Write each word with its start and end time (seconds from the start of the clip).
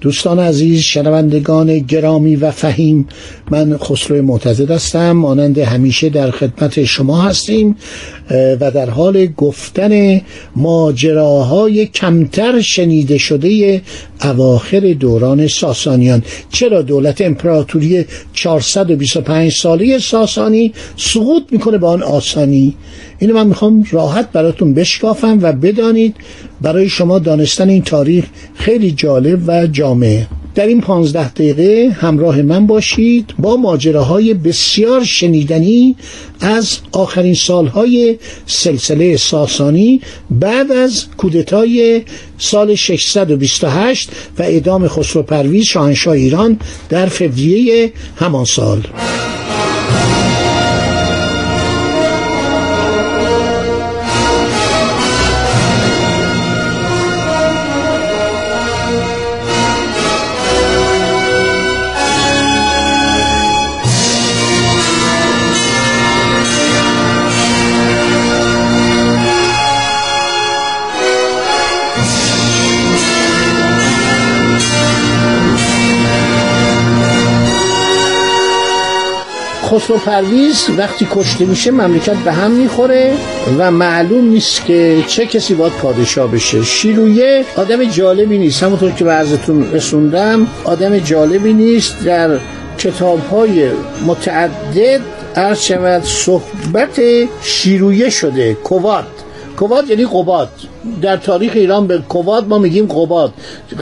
دوستان 0.00 0.38
عزیز 0.38 0.80
شنوندگان 0.80 1.78
گرامی 1.78 2.36
و 2.36 2.50
فهیم 2.50 3.08
من 3.50 3.76
خسرو 3.76 4.22
معتزد 4.22 4.70
هستم. 4.70 5.12
مانند 5.12 5.58
همیشه 5.58 6.08
در 6.08 6.30
خدمت 6.30 6.84
شما 6.84 7.22
هستیم 7.22 7.76
و 8.30 8.70
در 8.70 8.90
حال 8.90 9.26
گفتن 9.26 10.20
ماجراهای 10.56 11.86
کمتر 11.86 12.60
شنیده 12.60 13.18
شده 13.18 13.82
اواخر 14.22 14.80
دوران 14.80 15.46
ساسانیان. 15.46 16.22
چرا 16.52 16.82
دولت 16.82 17.20
امپراتوری 17.20 18.04
425 18.32 19.52
ساله 19.52 19.98
ساسانی 19.98 20.72
سقوط 20.96 21.42
می‌کنه 21.50 21.78
به 21.78 21.86
آن 21.86 22.02
آسانی؟ 22.02 22.74
اینو 23.18 23.34
من 23.34 23.46
می‌خوام 23.46 23.84
راحت 23.90 24.32
براتون 24.32 24.74
بشکافم 24.74 25.38
و 25.42 25.52
بدانید 25.52 26.16
برای 26.60 26.88
شما 26.88 27.18
دانستن 27.18 27.68
این 27.68 27.82
تاریخ 27.82 28.24
خیلی 28.54 28.90
جالب 28.90 29.42
و 29.46 29.66
جامعه 29.66 30.26
در 30.56 30.66
این 30.66 30.80
پانزده 30.80 31.28
دقیقه 31.28 31.96
همراه 32.00 32.42
من 32.42 32.66
باشید 32.66 33.34
با 33.38 33.56
ماجراهای 33.56 34.34
بسیار 34.34 35.04
شنیدنی 35.04 35.96
از 36.40 36.78
آخرین 36.92 37.34
سالهای 37.34 38.18
سلسله 38.46 39.16
ساسانی 39.16 40.00
بعد 40.30 40.72
از 40.72 41.04
کودتای 41.16 42.02
سال 42.38 42.74
628 42.74 44.10
و 44.38 44.42
اعدام 44.42 44.88
خسرو 44.88 45.22
پرویز 45.22 45.64
شاهنشاه 45.64 46.14
ایران 46.14 46.58
در 46.88 47.06
فوریه 47.06 47.92
همان 48.16 48.44
سال. 48.44 48.82
خسرو 79.66 79.96
پرویز 79.96 80.66
وقتی 80.78 81.08
کشته 81.10 81.44
میشه 81.44 81.70
مملکت 81.70 82.16
به 82.16 82.32
هم 82.32 82.50
می‌خوره 82.50 83.12
و 83.58 83.70
معلوم 83.70 84.28
نیست 84.28 84.64
که 84.64 85.04
چه 85.06 85.26
کسی 85.26 85.54
باید 85.54 85.72
پادشاه 85.72 86.30
بشه. 86.30 86.62
شیرویه 86.62 87.44
آدم 87.56 87.84
جالبی 87.84 88.38
نیست. 88.38 88.62
همونطور 88.62 88.90
که 88.90 89.04
بعضتون 89.04 89.72
رسوندم 89.72 90.46
آدم 90.64 90.98
جالبی 90.98 91.52
نیست 91.52 92.04
در 92.04 92.38
کتاب 92.78 93.20
های 93.26 93.70
متعدد 94.06 95.00
عرض 95.36 95.60
شود 95.60 96.02
صحبت 96.04 97.00
شیرویه 97.42 98.10
کویه 98.10 98.54
کواد 98.54 99.06
کواد 99.56 99.90
یعنی 99.90 100.04
قباد 100.04 100.48
در 101.02 101.16
تاریخ 101.16 101.52
ایران 101.54 101.86
به 101.86 101.98
کواد 101.98 102.48
ما 102.48 102.58
میگیم 102.58 102.86
قباد 102.86 103.32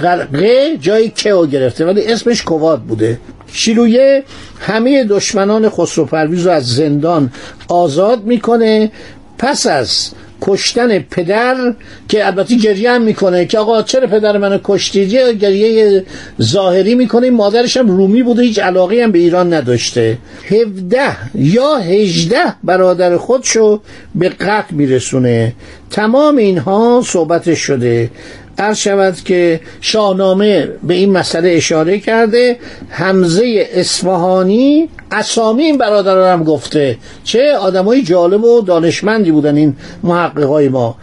غرقه 0.02 0.76
جای 0.80 1.10
کهو 1.10 1.46
گرفته 1.46 1.86
ولی 1.86 2.06
اسمش 2.12 2.42
کواد 2.42 2.80
بوده. 2.80 3.18
شیلویه 3.54 4.22
همه 4.60 5.04
دشمنان 5.04 5.68
خسرو 5.68 6.04
پرویز 6.04 6.46
رو 6.46 6.52
از 6.52 6.66
زندان 6.66 7.32
آزاد 7.68 8.24
می‌کنه 8.24 8.90
پس 9.38 9.66
از 9.66 10.10
کشتن 10.42 10.98
پدر 10.98 11.74
که 12.08 12.26
البته 12.26 12.56
گریه 12.56 12.90
هم 12.90 13.02
می‌کنه 13.02 13.46
که 13.46 13.58
آقا 13.58 13.82
چرا 13.82 14.06
پدر 14.06 14.38
منو 14.38 14.58
کشتید؟ 14.64 15.14
گریه 15.14 16.04
ظاهری 16.42 16.94
می‌کنه. 16.94 17.30
مادرش 17.30 17.76
هم 17.76 17.88
رومی 17.88 18.22
بوده 18.22 18.42
هیچ 18.42 18.58
علاقه 18.58 19.02
هم 19.02 19.12
به 19.12 19.18
ایران 19.18 19.52
نداشته. 19.52 20.18
17 20.48 21.00
یا 21.34 21.76
18 21.76 22.38
برادر 22.64 23.16
خودشو 23.16 23.80
به 24.14 24.28
قتل 24.28 24.74
میرسونه. 24.74 25.52
تمام 25.90 26.36
اینها 26.36 27.02
صحبت 27.06 27.54
شده. 27.54 28.10
عرض 28.58 28.78
شود 28.78 29.16
که 29.24 29.60
شاهنامه 29.80 30.68
به 30.82 30.94
این 30.94 31.12
مسئله 31.12 31.50
اشاره 31.50 31.98
کرده 31.98 32.58
حمزه 32.88 33.68
اصفهانی 33.72 34.88
اسامی 35.12 35.62
این 35.62 35.78
برادران 35.78 36.32
هم 36.32 36.44
گفته 36.44 36.96
چه 37.24 37.56
آدمای 37.56 38.02
جالب 38.02 38.44
و 38.44 38.60
دانشمندی 38.60 39.32
بودن 39.32 39.56
این 39.56 39.76
محققای 40.02 40.68
ما. 40.68 40.96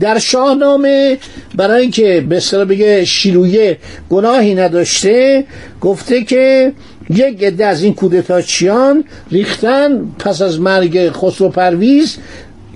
در 0.00 0.18
شاهنامه 0.18 1.18
برای 1.54 1.82
اینکه 1.82 2.24
به 2.28 2.36
اصطلاح 2.36 2.64
بگه 2.64 3.04
شیرویه 3.04 3.78
گناهی 4.10 4.54
نداشته 4.54 5.44
گفته 5.80 6.24
که 6.24 6.72
یک 7.10 7.42
عده 7.42 7.66
از 7.66 7.82
این 7.82 7.94
کودتاچیان 7.94 9.04
ریختن 9.30 10.04
پس 10.18 10.42
از 10.42 10.60
مرگ 10.60 11.10
خسرو 11.10 11.48
پرویز 11.48 12.16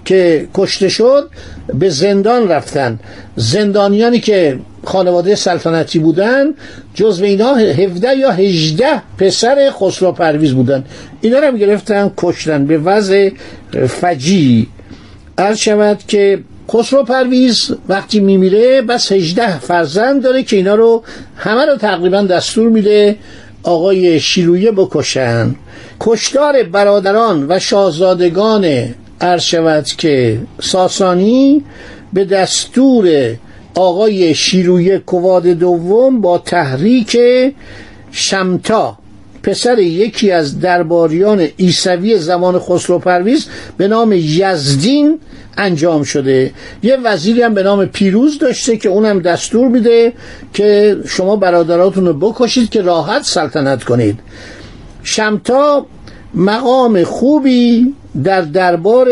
که 0.06 0.48
کشته 0.54 0.88
شد 0.88 1.30
به 1.74 1.88
زندان 1.88 2.48
رفتن. 2.48 2.98
زندانیانی 3.36 4.20
که 4.20 4.58
خانواده 4.84 5.34
سلطنتی 5.34 5.98
بودن 5.98 6.44
جزو 6.94 7.24
اینا 7.24 7.54
17 7.54 8.16
یا 8.16 8.30
18 8.30 9.02
پسر 9.18 9.70
خسرو 9.70 10.12
پرویز 10.12 10.52
بودن. 10.54 10.84
اینا 11.20 11.38
رو 11.38 11.46
هم 11.46 11.56
گرفتن 11.56 12.12
کشتن 12.16 12.66
به 12.66 12.78
وضع 12.78 13.30
فجی. 13.88 14.68
عرض 15.38 15.58
شود 15.58 15.98
که 16.08 16.38
خسرو 16.72 17.02
پرویز 17.02 17.70
وقتی 17.88 18.20
میمیره 18.20 18.82
بس 18.82 19.12
18 19.12 19.58
فرزند 19.58 20.22
داره 20.22 20.42
که 20.42 20.56
اینا 20.56 20.74
رو 20.74 21.02
همه 21.36 21.66
رو 21.66 21.76
تقریبا 21.76 22.22
دستور 22.22 22.68
میده 22.68 23.16
آقای 23.62 24.20
شیرویه 24.20 24.70
بکشن. 24.70 25.54
کشتار 26.00 26.62
برادران 26.62 27.46
و 27.48 27.58
شاهزادگان 27.58 28.94
عرض 29.21 29.43
شود 29.43 29.84
که 29.84 30.41
ساسانی 30.60 31.65
به 32.12 32.25
دستور 32.25 33.37
آقای 33.75 34.34
شیروی 34.34 34.99
کواد 34.99 35.47
دوم 35.47 36.21
با 36.21 36.38
تحریک 36.38 37.19
شمتا 38.10 38.99
پسر 39.43 39.78
یکی 39.78 40.31
از 40.31 40.60
درباریان 40.60 41.49
ایسوی 41.56 42.18
زمان 42.18 42.59
خسرو 42.59 42.98
پرویز 42.98 43.47
به 43.77 43.89
نام 43.89 44.13
یزدین 44.13 45.19
انجام 45.59 46.03
شده. 46.03 46.53
یه 46.83 46.97
وزیری 46.97 47.42
هم 47.42 47.54
به 47.54 47.62
نام 47.62 47.86
پیروز 47.86 48.39
داشته 48.39 48.77
که 48.77 48.89
اونم 48.89 49.21
دستور 49.21 49.69
میده 49.69 50.12
که 50.53 50.97
شما 51.09 51.36
برادراتون 51.36 52.07
رو 52.07 52.12
بکشید 52.12 52.71
که 52.71 52.83
راحت 52.83 53.22
سلطنت 53.22 53.84
کنید. 53.84 54.19
شمتا 55.03 55.86
مقام 56.34 57.04
خوبی 57.04 57.95
در 58.24 58.41
دربار 58.41 59.09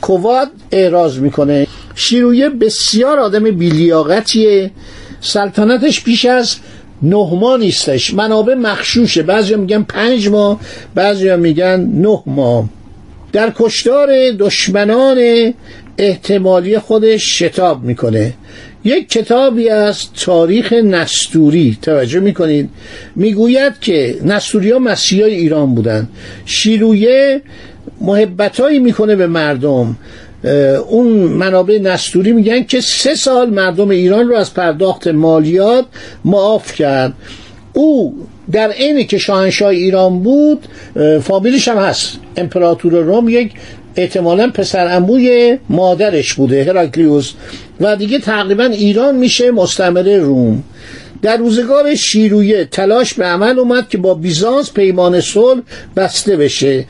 کواد 0.00 0.48
اعراض 0.72 1.18
می‌کنه. 1.18 1.66
شیرویه 1.94 2.48
بسیار 2.48 3.18
آدم 3.18 3.50
بیلیاقتیه. 3.50 4.70
سلطنتش 5.20 6.04
پیش 6.04 6.24
از 6.24 6.56
نه 7.02 7.34
ماه 7.34 7.58
نیستش. 7.58 8.14
منابع 8.14 8.54
مخشوشه. 8.54 9.22
بعضی 9.22 9.54
میگن 9.54 9.82
پنج 9.82 10.28
ماه 10.28 10.60
بعضی 10.94 11.36
میگن 11.36 11.80
نه 11.80 12.22
ماه. 12.26 12.68
در 13.32 13.52
کشتار 13.56 14.30
دشمنان 14.38 15.54
احتمالی 15.98 16.78
خودش 16.78 17.38
شتاب 17.38 17.82
می‌کنه. 17.82 18.32
یک 18.84 19.08
کتابی 19.08 19.68
از 19.68 20.12
تاریخ 20.12 20.72
نستوری 20.72 21.78
توجه 21.82 22.20
می‌کنید. 22.20 22.70
می‌گوید 23.16 23.72
که 23.80 24.18
نستوری 24.24 24.70
ها 24.70 24.78
مسیحای 24.78 25.34
ایران 25.34 25.74
بودن. 25.74 26.08
شیرویه 26.46 27.42
محبتهایی 28.00 28.78
می‌کنه 28.78 29.16
به 29.16 29.26
مردم. 29.26 29.96
اون 30.88 31.06
منابع 31.12 31.78
نستوری 31.78 32.32
میگن 32.32 32.64
که 32.64 32.80
سه 32.80 33.14
سال 33.14 33.50
مردم 33.50 33.90
ایران 33.90 34.28
رو 34.28 34.34
از 34.34 34.54
پرداخت 34.54 35.08
مالیات 35.08 35.84
معاف 36.24 36.74
کرد. 36.74 37.12
او 37.72 38.14
در 38.52 38.70
عین 38.70 39.06
که 39.06 39.18
شاهنشاه 39.18 39.68
ایران 39.68 40.22
بود 40.22 40.66
فامیلش 41.22 41.68
هم 41.68 41.76
هست. 41.76 42.18
امپراتور 42.36 42.92
روم 42.92 43.28
یک 43.28 43.52
احتمالا 43.96 44.50
پسر 44.50 44.96
اموی 44.96 45.58
مادرش 45.68 46.34
بوده 46.34 46.64
هراکلیوس. 46.64 47.32
و 47.80 47.96
دیگه 47.96 48.18
تقریبا 48.18 48.64
ایران 48.64 49.14
میشه 49.16 49.50
مستمره 49.50 50.18
روم. 50.18 50.62
در 51.22 51.36
روزگار 51.36 51.94
شیرویه 51.94 52.64
تلاش 52.64 53.14
به 53.14 53.24
عمل 53.24 53.58
اومد 53.58 53.88
که 53.88 53.98
با 53.98 54.14
بیزانس 54.14 54.72
پیمان 54.72 55.20
صلح 55.20 55.60
بسته 55.96 56.36
بشه. 56.36 56.84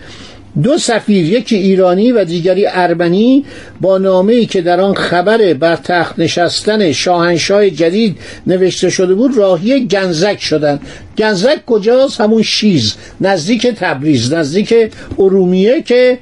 دو 0.62 0.78
سفیر 0.78 1.32
یکی 1.32 1.56
ایرانی 1.56 2.12
و 2.12 2.24
دیگری 2.24 2.66
ارمنی 2.66 3.44
با 3.80 3.98
نامه 3.98 4.32
ای 4.32 4.46
که 4.46 4.62
در 4.62 4.80
آن 4.80 4.94
خبر 4.94 5.54
بر 5.54 5.76
تخت 5.76 6.18
نشستن 6.18 6.92
شاهنشاه 6.92 7.70
جدید 7.70 8.16
نوشته 8.46 8.90
شده 8.90 9.14
بود 9.14 9.36
راهی 9.36 9.86
گنزک 9.86 10.40
شدند. 10.40 10.80
گنزک 11.18 11.66
کجاست؟ 11.66 12.20
همون 12.20 12.42
شیز 12.42 12.94
نزدیک 13.20 13.66
تبریز 13.66 14.32
نزدیک 14.32 14.74
ارومیه 15.18 15.82
که 15.82 16.18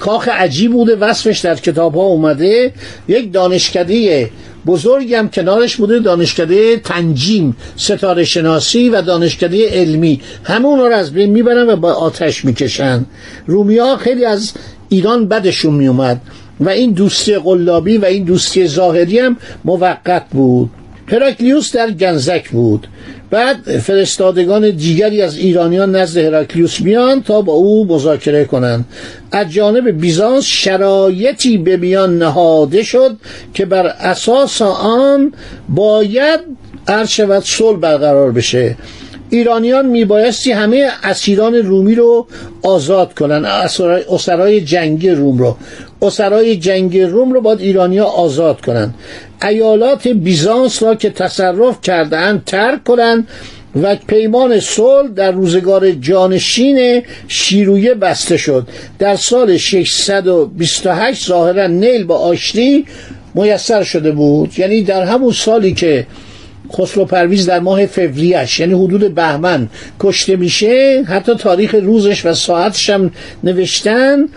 کاخ 0.00 0.28
عجیب 0.28 0.72
بوده 0.72 0.96
وصفش 0.96 1.38
در 1.38 1.54
کتاب 1.54 1.94
ها 1.94 2.02
اومده 2.02 2.72
یک 3.08 3.32
دانشکده 3.32 4.30
بزرگی 4.68 5.14
هم 5.14 5.28
کنارش 5.28 5.76
بوده 5.76 5.98
دانشکده 5.98 6.76
تنجیم 6.76 7.56
ستاره 7.76 8.24
شناسی 8.24 8.88
و 8.88 9.02
دانشکده 9.02 9.68
علمی. 9.68 10.20
همون 10.44 10.78
رو 10.78 10.84
از 10.84 11.12
بین 11.12 11.30
می‌برن 11.30 11.68
و 11.68 11.76
با 11.76 11.92
آتش 11.92 12.44
می‌کشن. 12.44 13.04
رومیا 13.46 13.96
خیلی 13.96 14.24
از 14.24 14.52
ایران 14.88 15.28
بدشون 15.28 15.74
میومد 15.74 16.20
و 16.60 16.68
این 16.68 16.92
دوستی 16.92 17.38
قلابی 17.38 17.98
و 17.98 18.04
این 18.04 18.24
دوستی 18.24 18.66
ظاهری 18.66 19.18
هم 19.18 19.36
موقت 19.64 20.24
بود. 20.30 20.70
هراکلیوس 21.10 21.76
در 21.76 21.90
گنزک 21.90 22.50
بود. 22.50 22.86
بعد 23.30 23.78
فرستادگان 23.78 24.70
دیگری 24.70 25.22
از 25.22 25.36
ایرانیان 25.36 25.96
نزد 25.96 26.18
هراکلیوس 26.20 26.80
میان 26.80 27.22
تا 27.22 27.42
با 27.42 27.52
او 27.52 27.86
مذاکره 27.86 28.44
کنند. 28.44 28.84
از 29.32 29.50
جانب 29.50 30.00
بیزانس 30.00 30.44
شرایطی 30.44 31.58
به 31.58 31.76
میان 31.76 32.18
نهاده 32.18 32.82
شد 32.82 33.16
که 33.54 33.64
بر 33.64 33.86
اساس 33.86 34.62
آن 34.62 35.32
باید 35.68 36.40
عرض 36.88 37.08
شود 37.08 37.42
صلح 37.44 37.78
برقرار 37.78 38.32
بشه. 38.32 38.76
ایرانیان 39.30 39.86
میبایستی 39.86 40.52
همه 40.52 40.90
اسیران 41.02 41.54
رومی 41.54 41.94
رو 41.94 42.26
آزاد 42.62 43.14
کنن 43.14 43.44
اسرای 44.10 44.60
جنگی 44.60 45.10
روم 45.10 45.38
رو. 45.38 45.56
اسرای 46.02 46.56
جنگی 46.56 47.02
روم 47.02 47.32
رو 47.32 47.40
باید 47.40 47.60
ایرانیا 47.60 48.04
آزاد 48.04 48.60
کنن. 48.60 48.94
ایالات 49.42 50.08
بیزانس 50.08 50.82
را 50.82 50.94
که 50.94 51.10
تصرف 51.10 51.80
کردهاند 51.80 52.44
ترک 52.44 52.84
کنند 52.84 53.28
و 53.82 53.96
پیمان 53.96 54.60
صلح 54.60 55.08
در 55.08 55.32
روزگار 55.32 55.90
جانشین 55.90 57.02
شیرویه 57.28 57.94
بسته 57.94 58.36
شد. 58.36 58.68
در 58.98 59.16
سال 59.16 59.56
628 59.56 61.26
ظاهرا 61.26 61.66
نیل 61.66 62.04
با 62.04 62.18
آشتی 62.18 62.86
میسر 63.34 63.82
شده 63.82 64.12
بود. 64.12 64.58
یعنی 64.58 64.82
در 64.82 65.02
همون 65.02 65.32
سالی 65.32 65.74
که 65.74 66.06
خسرو 66.72 67.04
پرویز 67.04 67.46
در 67.46 67.60
ماه 67.60 67.86
فوریش 67.86 68.60
یعنی 68.60 68.74
حدود 68.74 69.14
بهمن 69.14 69.68
کشته 70.00 70.36
میشه 70.36 71.02
حتی 71.08 71.34
تاریخ 71.34 71.74
روزش 71.74 72.26
و 72.26 72.34
ساعتش 72.34 72.90
هم 72.90 73.10
نوشتن. 73.44 74.28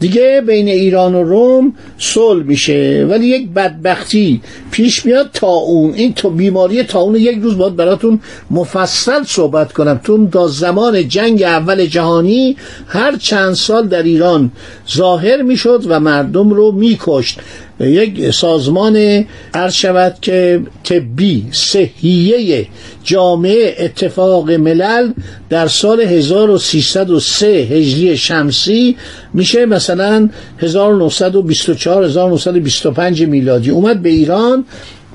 دیگه 0.00 0.42
بین 0.46 0.68
ایران 0.68 1.14
و 1.14 1.22
روم 1.22 1.74
صلح 1.98 2.42
میشه. 2.42 3.06
ولی 3.10 3.26
یک 3.26 3.48
بدبختی 3.48 4.40
پیش 4.70 5.06
میاد 5.06 5.30
تا 5.32 5.46
اون. 5.46 5.94
این 5.94 6.14
تو 6.14 6.30
بیماری 6.30 6.82
تا 6.82 7.00
اون 7.00 7.16
یک 7.16 7.38
روز 7.42 7.58
باید 7.58 7.76
براتون 7.76 8.20
مفصل 8.50 9.22
صحبت 9.24 9.72
کنم. 9.72 10.00
تو 10.04 10.28
تا 10.28 10.46
زمان 10.46 11.08
جنگ 11.08 11.42
اول 11.42 11.86
جهانی 11.86 12.56
هر 12.88 13.16
چند 13.16 13.54
سال 13.54 13.88
در 13.88 14.02
ایران 14.02 14.52
ظاهر 14.96 15.42
می‌شد 15.42 15.84
و 15.86 16.00
مردم 16.00 16.50
رو 16.50 16.72
میکشت. 16.72 17.40
یک 17.80 18.30
سازمان 18.30 19.24
عرض 19.54 19.72
شود 19.72 20.16
که 20.22 20.60
طبی 20.84 21.46
صحیه 21.52 22.66
جامعه 23.04 23.76
اتفاق 23.78 24.50
ملل 24.50 25.12
در 25.48 25.66
سال 25.66 26.00
1303 26.00 27.46
هجری 27.46 28.16
شمسی 28.16 28.96
میشه 29.34 29.66
مثلا 29.66 30.28
1924 30.58 32.04
1925 32.04 33.22
میلادی. 33.22 33.70
اومد 33.70 34.02
به 34.02 34.08
ایران 34.08 34.64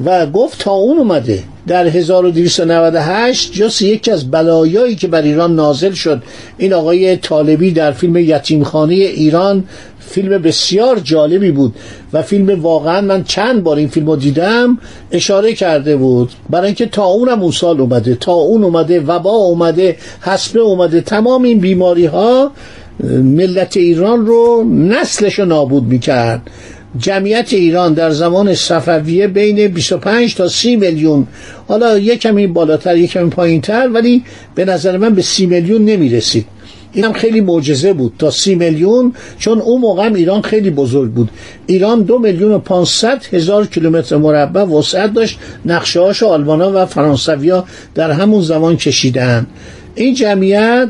و 0.05 0.25
گفت 0.25 0.59
تا 0.59 0.71
اون 0.71 0.97
اومده 0.97 1.43
در 1.67 1.87
1298 1.87 3.53
جز 3.53 3.81
یکی 3.81 4.11
از 4.11 4.31
بلایایی 4.31 4.95
که 4.95 5.07
بر 5.07 5.21
ایران 5.21 5.55
نازل 5.55 5.91
شد. 5.91 6.23
این 6.57 6.73
آقای 6.73 7.17
طالبی 7.17 7.71
در 7.71 7.91
فیلم 7.91 8.17
یتیمخانه 8.17 8.93
ایران 8.93 9.63
فیلم 10.07 10.37
بسیار 10.37 10.99
جالبی 10.99 11.51
بود 11.51 11.75
و 12.13 12.21
فیلم 12.21 12.61
واقعا 12.61 13.01
من 13.01 13.23
چند 13.23 13.63
بار 13.63 13.77
این 13.77 13.87
فیلم 13.87 14.07
رو 14.07 14.15
دیدم 14.15 14.77
اشاره 15.11 15.53
کرده 15.53 15.95
بود. 15.95 16.31
برای 16.49 16.65
اینکه 16.65 16.85
تا 16.85 17.05
اونم 17.05 17.41
اون 17.41 17.51
سال 17.51 17.81
اومده 17.81 18.15
تا 18.15 18.33
اون 18.33 18.63
اومده 18.63 18.99
وبا 18.99 19.29
اومده 19.29 19.97
حسبه 20.21 20.59
اومده 20.59 21.01
تمام 21.01 21.43
این 21.43 21.59
بیماری 21.59 22.05
ها 22.05 22.51
ملت 23.23 23.77
ایران 23.77 24.25
رو 24.25 24.63
نسلش 24.69 25.39
رو 25.39 25.45
نابود 25.45 25.83
می‌کرد. 25.83 26.41
جمعیت 26.97 27.53
ایران 27.53 27.93
در 27.93 28.11
زمان 28.11 28.55
صفویه 28.55 29.27
بین 29.27 29.67
25 29.67 30.35
تا 30.35 30.47
30 30.47 30.75
میلیون. 30.75 31.27
حالا 31.67 31.97
یک 31.97 32.21
کمی 32.21 32.47
بالاتر 32.47 32.97
یک 32.97 33.11
کمی 33.11 33.29
پایینتر 33.29 33.89
ولی 33.93 34.23
به 34.55 34.65
نظر 34.65 34.97
من 34.97 35.15
به 35.15 35.21
30 35.21 35.45
میلیون 35.45 35.85
نمی 35.85 36.09
رسید 36.09 36.45
این 36.93 37.05
هم 37.05 37.13
خیلی 37.13 37.41
معجزه 37.41 37.93
بود. 37.93 38.13
تا 38.19 38.31
سی 38.31 38.55
میلیون 38.55 39.13
چون 39.39 39.59
اون 39.59 39.81
موقع 39.81 40.13
ایران 40.13 40.41
خیلی 40.41 40.69
بزرگ 40.69 41.11
بود. 41.11 41.29
ایران 41.65 42.01
دو 42.01 42.19
میلیون 42.19 42.51
و 42.51 42.59
پانصد 42.59 43.25
هزار 43.31 43.67
کیلومتر 43.67 44.17
مربع 44.17 44.63
وسعت 44.63 45.13
داشت. 45.13 45.39
نقشه 45.65 45.99
هاش 45.99 46.23
آلمانا 46.23 46.71
و 46.83 46.85
فرانسویا 46.85 47.65
در 47.95 48.11
همون 48.11 48.41
زمان 48.41 48.77
کشیدن. 48.77 49.47
این 49.95 50.13
جمعیت 50.13 50.89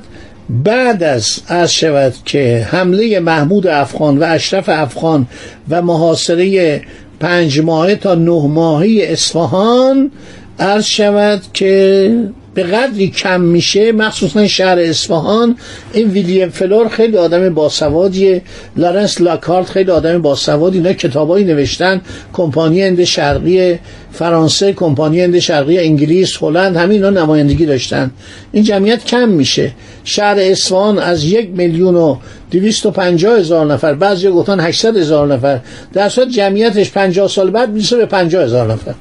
بعد 0.50 1.04
از 1.04 1.40
از 1.48 1.74
شود 1.74 2.14
که 2.26 2.68
حمله 2.72 3.20
محمود 3.20 3.68
افغان 3.68 4.18
و 4.18 4.24
اشرف 4.24 4.70
افغان 4.70 5.28
و 5.70 5.82
محاصره 5.82 6.82
پنج 7.20 7.60
ماهه 7.60 7.96
تا 7.96 8.16
نه 8.16 8.48
ماهه 8.48 8.98
اصفهان 9.02 10.12
عرض 10.60 10.86
شود 10.86 11.42
که 11.54 12.12
به 12.54 12.64
قدری 12.64 13.10
کم 13.10 13.42
میشه 13.42 13.92
مخصوصا 13.92 14.48
شهر 14.48 14.80
اصفهان 14.80 15.56
این 15.94 16.10
ویلیام 16.10 16.50
فلور 16.50 16.88
خیلی 16.88 17.18
آدم 17.18 17.54
باسوادیه. 17.54 18.42
لارنس 18.78 19.22
لاکارت 19.22 19.70
خیلی 19.70 19.92
آدم 19.92 20.22
باسوادی 20.22 20.78
اینا 20.78 20.94
کتابایی 20.94 21.46
نوشتن. 21.46 22.02
کمپانی 22.34 22.82
هند 22.82 23.04
شرقی 23.04 23.80
فرانسه 24.12 24.74
کمپانی 24.74 25.22
هند 25.22 25.40
شرقی 25.40 25.80
انگلیس 25.80 26.38
هلند 26.42 26.76
همین 26.76 27.06
اینا 27.06 27.22
نمایندگی 27.22 27.66
داشتن. 27.66 28.12
این 28.52 28.64
جمعیت 28.64 29.06
کم 29.06 29.30
میشه. 29.30 29.72
شهر 30.04 30.36
اصفهان 30.40 31.00
از 31.00 31.24
یک 31.24 31.50
میلیون 31.50 31.96
و 31.96 32.18
دویست 32.52 32.86
و 32.86 32.92
پنجاه 32.92 33.40
هزار 33.40 33.66
نفر 33.66 33.94
بعضی 33.94 34.30
گفتن 34.30 34.60
هشتصد 34.60 34.98
هزار 34.98 35.28
نفر. 35.28 35.60
در 35.94 36.10
صورت 36.10 36.30
جمعیتش 36.30 36.92
پنجاه 36.92 37.28
سال 37.28 37.52
بعد 37.52 37.70
میشه 37.70 37.98
به 37.98 38.06
پنجاه 38.06 38.44
هزار 38.44 38.72
نفر. 38.74 38.94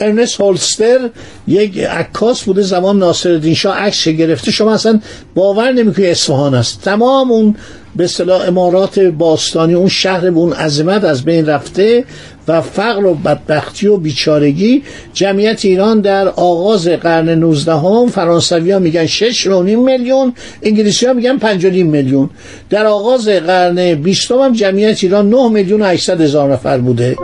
ارنست 0.00 0.40
هولستر 0.40 1.10
یک 1.48 1.78
عکاس 1.78 2.42
بوده 2.42 2.62
زمان 2.62 2.98
ناصرالدین 2.98 3.54
شاه 3.54 3.76
عکس 3.76 4.08
گرفته. 4.08 4.50
شما 4.50 4.72
اصلا 4.72 5.00
باور 5.34 5.72
نمی‌کنی 5.72 6.06
اصفهان 6.06 6.54
است. 6.54 6.82
تمام 6.82 7.30
اون 7.32 7.56
به 7.96 8.04
اصطلاح 8.04 8.48
امارات 8.48 8.98
باستانی 8.98 9.74
اون 9.74 9.88
شهر 9.88 10.30
به 10.30 10.38
اون 10.38 10.52
عظمت 10.52 11.04
از 11.04 11.24
بین 11.24 11.46
رفته 11.46 12.04
و 12.48 12.60
فقر 12.60 13.04
و 13.04 13.14
بدبختی 13.14 13.86
و 13.86 13.96
بیچارگی. 13.96 14.82
جمعیت 15.14 15.64
ایران 15.64 16.00
در 16.00 16.28
آغاز 16.28 16.88
قرن 16.88 17.28
19 17.28 17.72
هم 17.72 18.08
فرانسوی 18.08 18.70
ها 18.70 18.78
میگن 18.78 19.06
6 19.06 19.46
میلیون 19.46 20.34
انگلیسی 20.62 21.06
ها 21.06 21.12
میگن 21.12 21.38
5 21.38 21.66
میلیون. 21.66 22.30
در 22.70 22.86
آغاز 22.86 23.28
قرن 23.28 23.94
20 23.94 24.30
هم 24.30 24.52
جمعیت 24.52 25.04
ایران 25.04 25.30
9 25.30 25.48
میلیون 25.48 25.82
و 25.82 25.84
800 25.84 26.20
هزار 26.20 26.52
نفر 26.52 26.78
بوده. 26.78 27.16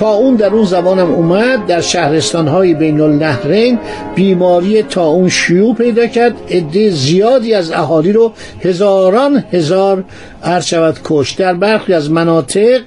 تا 0.00 0.10
اون 0.10 0.34
در 0.34 0.46
اون 0.46 0.64
زمانم 0.64 1.10
اومد 1.10 1.66
در 1.66 1.80
شهرستان 1.80 2.48
های 2.48 2.74
بین 2.74 3.00
النهرین 3.00 3.78
بیماری 4.14 4.82
تا 4.82 5.06
اون 5.06 5.28
شیوع 5.28 5.74
پیدا 5.74 6.06
کرد. 6.06 6.34
عده 6.50 6.90
زیادی 6.90 7.54
از 7.54 7.72
اهالی 7.72 8.12
رو 8.12 8.32
هزاران 8.60 9.44
هزار 9.52 10.04
عرض 10.42 10.64
شود 10.64 10.98
کش 11.04 11.30
در 11.32 11.54
برخی 11.54 11.92
از 11.92 12.10
مناطق 12.10 12.80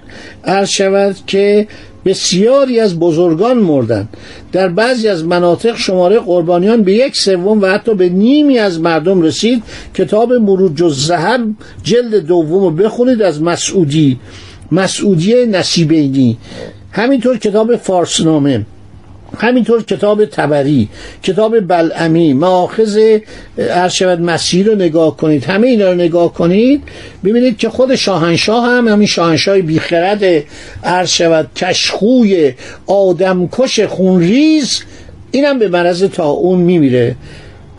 عرض 0.45 0.69
شود 0.69 1.15
که 1.27 1.67
بسیاری 2.05 2.79
از 2.79 2.99
بزرگان 2.99 3.57
مردند 3.57 4.09
در 4.51 4.67
بعضی 4.67 5.07
از 5.07 5.25
مناطق 5.25 5.77
شماره 5.77 6.19
قربانیان 6.19 6.83
به 6.83 6.93
یک 6.93 7.17
سوم 7.17 7.61
و 7.61 7.65
حتی 7.65 7.95
به 7.95 8.09
نیمی 8.09 8.59
از 8.59 8.79
مردم 8.79 9.21
رسید. 9.21 9.63
کتاب 9.93 10.33
مروج 10.33 10.83
الذهب 10.83 11.41
جلد 11.83 12.15
دوم 12.15 12.63
رو 12.63 12.71
بخونید 12.71 13.21
از 13.21 13.41
مسعودی. 13.41 14.19
مسعودی 14.71 15.45
نصیبینی. 15.45 16.37
همینطور 16.93 17.37
کتاب 17.37 17.75
فارسنامه 17.75 18.65
همینطور 19.37 19.83
کتاب 19.83 20.25
تبری 20.25 20.89
کتاب 21.23 21.59
بلعمی. 21.59 22.33
معاخذ 22.33 22.99
ارشود 23.57 24.21
مسیح 24.21 24.65
رو 24.65 24.75
نگاه 24.75 25.17
کنید. 25.17 25.43
همه 25.43 25.67
اینا 25.67 25.89
رو 25.89 25.95
نگاه 25.95 26.33
کنید. 26.33 26.83
ببینید 27.23 27.57
که 27.57 27.69
خود 27.69 27.95
شاهنشاه 27.95 28.65
هم 28.65 28.87
همین 28.87 29.07
شاهنشاه 29.07 29.61
بیخرد 29.61 30.43
ارشود 30.83 31.47
کشخوی 31.55 32.53
آدمکش 32.87 33.79
خونریز. 33.79 34.83
اینم 35.31 35.59
به 35.59 35.67
مرض 35.67 36.03
تا 36.03 36.29
اون 36.29 36.59
میمیره. 36.59 37.15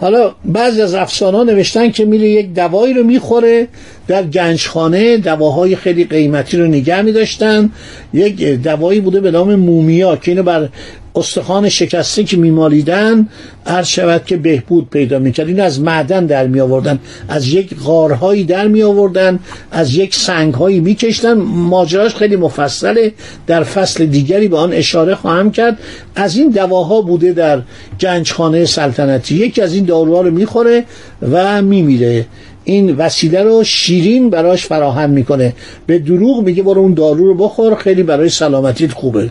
حالا 0.01 0.35
بعضی 0.45 0.83
از 0.83 0.95
افسانه 0.95 1.53
نوشتن 1.53 1.91
که 1.91 2.05
میره 2.05 2.29
یک 2.29 2.55
دوایی 2.55 2.95
رو 2.95 3.05
می‌خوره. 3.05 3.69
در 4.09 4.23
گنجخانه 4.23 5.17
دواهای 5.17 5.77
خیلی 5.77 6.05
قیمتی 6.05 6.57
رو 6.57 6.67
نگه 6.67 7.03
میداشتن. 7.03 7.71
یک 8.13 8.43
دوایی 8.43 9.01
بوده 9.01 9.21
به 9.21 9.31
نام 9.31 9.55
مومیا 9.55 10.17
که 10.17 10.31
اینو 10.31 10.43
بر 10.43 10.69
استخوان 11.17 11.69
شکسته 11.69 12.25
که 12.25 12.37
میمالیدن 12.37 13.29
عرض 13.67 13.87
شود 13.87 14.25
که 14.25 14.37
بهبود 14.37 14.91
پیدا 14.91 15.19
می‌کرد. 15.19 15.49
این 15.49 15.61
از 15.61 15.81
معدن 15.81 16.27
در 16.27 16.47
می 16.47 16.61
آوردن 16.61 16.99
از 17.29 17.49
یک 17.49 17.75
غارهایی 17.85 18.45
در 18.45 18.69
می 18.69 18.83
آوردن 18.83 19.39
از 19.71 19.95
یک 19.95 20.15
سنگهایی 20.15 20.81
میکشتن. 20.81 21.33
ماجراش 21.43 22.15
خیلی 22.15 22.37
مفصله. 22.37 23.13
در 23.47 23.63
فصل 23.63 24.07
دیگری 24.07 24.49
به 24.49 24.57
آن 24.57 24.73
اشاره 24.73 25.15
خواهم 25.15 25.51
کرد. 25.51 25.79
از 26.17 26.37
این 26.37 26.51
دواها 26.51 27.01
بوده 27.01 27.33
در 27.33 27.63
گنجخانه 28.01 28.65
سلطنتی. 28.65 29.35
یکی 29.35 29.63
از 29.63 29.75
این 29.75 29.85
داروها 29.85 30.21
رو 30.21 30.31
می‌خوره 30.31 30.85
و 31.33 31.63
میمیره. 31.63 32.27
این 32.65 32.97
وسیله 32.97 33.43
رو 33.43 33.65
شیرین 33.65 34.31
براش 34.31 34.67
فراهم 34.67 35.11
می‌کنه. 35.11 35.55
به 35.87 35.99
دروغ 35.99 36.45
میگه 36.45 36.63
برو 36.63 36.81
اون 36.81 36.95
دارو 36.95 37.25
رو 37.25 37.35
بخور 37.35 37.75
خیلی 37.75 38.03
برای 38.03 38.29
سلامتیت 38.29 38.93
خوبه. 38.93 39.31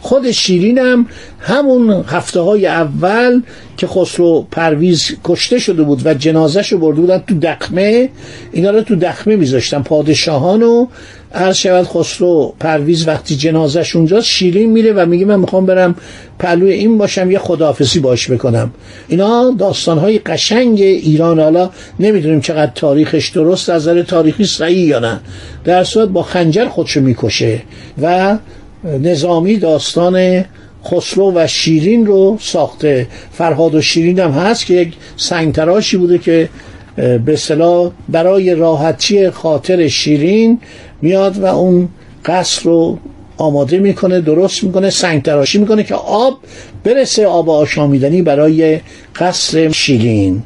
خود 0.00 0.30
شیرینم 0.30 1.06
همون 1.38 2.04
هفته 2.08 2.40
های 2.40 2.66
اول 2.66 3.42
که 3.76 3.86
خسرو 3.86 4.46
پرویز 4.50 5.16
کشته 5.24 5.58
شده 5.58 5.82
بود 5.82 6.06
و 6.06 6.14
جنازش 6.14 6.72
رو 6.72 6.78
برده 6.78 7.00
بودن 7.00 7.18
تو 7.18 7.38
دخمه 7.38 8.08
اینا 8.52 8.70
رو 8.70 8.82
تو 8.82 8.96
دخمه 8.96 9.36
میذاشتن 9.36 9.82
پادشاهان 9.82 10.62
و 10.62 10.86
عرض 11.34 11.56
شود 11.56 11.86
خسرو 11.86 12.54
پرویز 12.60 13.08
وقتی 13.08 13.36
جنازش 13.36 13.96
اونجاست 13.96 14.26
شیرین 14.26 14.70
میره 14.70 14.92
و 14.92 15.06
میگه 15.06 15.24
من 15.24 15.40
می‌خوام 15.40 15.66
برم 15.66 15.94
پلوی 16.38 16.72
این 16.72 16.98
باشم 16.98 17.30
یه 17.30 17.38
خداحافظی 17.38 18.00
باش 18.00 18.30
بکنم. 18.30 18.70
اینا 19.08 19.54
داستانهای 19.58 20.18
قشنگ 20.18 20.80
ایران 20.80 21.40
حالا 21.40 21.70
نمی‌دونیم 22.00 22.40
چقدر 22.40 22.72
تاریخش 22.74 23.28
درست 23.28 23.68
از 23.68 23.88
نظر 23.88 24.02
تاریخی 24.02 24.44
صحیح 24.44 24.86
یا 24.86 24.98
نه. 24.98 25.20
در 25.64 25.84
صورت 25.84 26.08
با 26.08 26.22
خنجر 26.22 26.68
خودشو 26.68 27.00
می‌کشه 27.00 27.62
و 28.02 28.38
نظامی 28.84 29.56
داستان 29.56 30.44
خسرو 30.86 31.32
و 31.34 31.46
شیرین 31.46 32.06
رو 32.06 32.38
ساخته. 32.40 33.06
فرهاد 33.32 33.74
و 33.74 33.80
شیرین 33.80 34.18
هم 34.18 34.30
هست 34.30 34.66
که 34.66 34.74
یک 34.74 34.92
سنگتراشی 35.16 35.96
بوده 35.96 36.18
که 36.18 36.48
به 36.96 37.36
صلاح 37.36 37.90
برای 38.08 38.54
راحتی 38.54 39.30
خاطر 39.30 39.88
شیرین 39.88 40.58
میاد 41.04 41.38
و 41.38 41.44
اون 41.44 41.88
قصر 42.24 42.62
رو 42.62 42.98
آماده 43.36 43.78
می‌کنه 43.78 44.20
درست 44.20 44.64
می‌کنه 44.64 44.90
سنگ 44.90 45.22
تراشی 45.22 45.58
می‌کنه 45.58 45.84
که 45.84 45.94
آب 45.94 46.38
برسه 46.84 47.26
آب 47.26 47.50
آشامیدنی 47.50 48.22
برای 48.22 48.80
قصر 49.16 49.70
شیرین. 49.70 50.42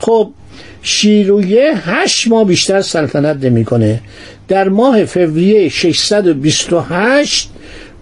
خب 0.00 0.30
شیرویه 0.82 1.72
هشت 1.76 2.28
ماه 2.28 2.44
بیشتر 2.44 2.80
سلطنت 2.80 3.44
نمی‌کنه. 3.44 4.00
در 4.48 4.68
ماه 4.68 5.04
فوریه 5.04 5.68
628 5.68 7.50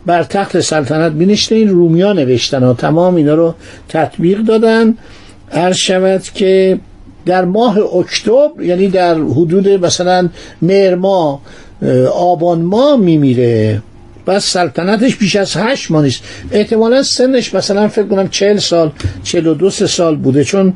بر 0.06 0.22
تخت 0.22 0.60
سلطنت 0.60 1.12
بینشته 1.12 1.54
این 1.54 1.68
رومیا 1.68 2.12
نوشتن 2.12 2.62
و 2.64 2.74
تمام 2.74 3.14
اینا 3.14 3.34
رو 3.34 3.54
تطبیق 3.88 4.38
دادن. 4.38 4.94
عرض 5.52 5.76
شود 5.76 6.22
که 6.22 6.78
در 7.26 7.44
ماه 7.44 7.78
اکتبر 7.78 8.62
یعنی 8.62 8.88
در 8.88 9.14
حدود 9.14 9.68
مثلا 9.68 10.28
مهر 10.62 10.94
آبان 12.14 12.62
ماه 12.62 12.96
میمیره. 12.96 13.82
بس 14.26 14.44
سلطنتش 14.44 15.16
بیش 15.16 15.36
از 15.36 15.56
هشت 15.56 15.90
ماه 15.90 16.02
نیست. 16.02 16.22
احتمالا 16.52 17.02
سنش 17.02 17.54
مثلا 17.54 17.88
فکر 17.88 18.06
کنم 18.06 18.28
چهل 18.28 18.58
سال 18.58 18.92
چهل 19.22 19.46
و 19.46 19.54
دو 19.54 19.70
سال 19.70 20.16
بوده 20.16 20.44
چون 20.44 20.72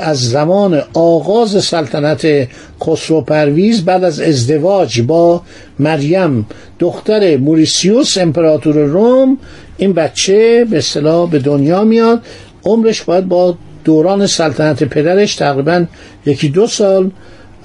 از 0.00 0.30
زمان 0.30 0.82
آغاز 0.94 1.64
سلطنت 1.64 2.48
خسرو 2.82 3.20
پرویز 3.20 3.84
بعد 3.84 4.04
از 4.04 4.20
ازدواج 4.20 5.00
با 5.00 5.42
مریم 5.78 6.46
دختر 6.78 7.36
موریسیوس 7.36 8.18
امپراتور 8.18 8.74
روم 8.74 9.38
این 9.76 9.92
بچه 9.92 10.66
به 10.70 10.78
اصطلاح 10.78 11.30
به 11.30 11.38
دنیا 11.38 11.84
میاد. 11.84 12.22
عمرش 12.64 13.02
باید 13.02 13.28
با 13.28 13.56
دوران 13.84 14.26
سلطنت 14.26 14.84
پدرش 14.84 15.34
تقریبا 15.34 15.84
یکی 16.26 16.48
دو 16.48 16.66
سال 16.66 17.10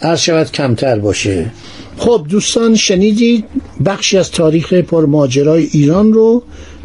عرض 0.02 0.20
شود 0.20 0.52
کمتر 0.52 1.00
باشه. 1.00 1.52
خب 1.98 2.26
دوستان 2.30 2.76
شنیدید 2.76 3.46
بخشی 3.86 4.18
از 4.18 4.32
تاریخ 4.32 4.74
پرماجرای 4.74 5.64
ایران 5.72 6.14
رو. 6.14 6.44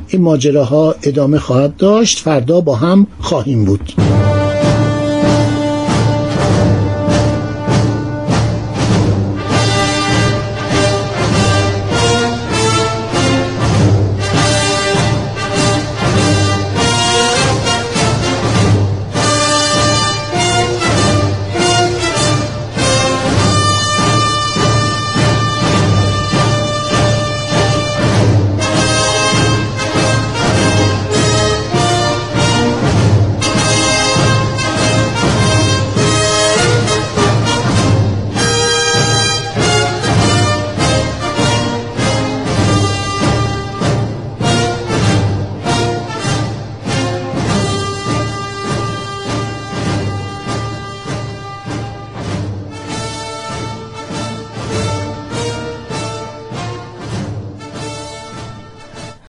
این 0.09 0.23
ماجراها 0.23 0.95
ادامه 1.03 1.39
خواهد 1.39 1.77
داشت. 1.77 2.19
فردا 2.19 2.61
با 2.61 2.75
هم 2.75 3.07
خواهیم 3.21 3.65
بود. 3.65 3.93